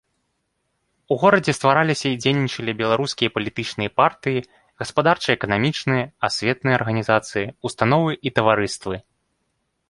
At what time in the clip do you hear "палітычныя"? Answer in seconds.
3.35-3.93